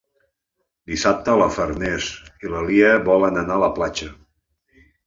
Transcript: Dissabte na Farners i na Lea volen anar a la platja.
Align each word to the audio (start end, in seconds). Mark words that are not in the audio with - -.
Dissabte 0.93 1.35
na 1.41 1.49
Farners 1.57 2.09
i 2.49 2.53
na 2.55 2.65
Lea 2.71 2.99
volen 3.13 3.43
anar 3.45 3.61
a 3.61 3.65
la 3.67 3.73
platja. 3.79 4.15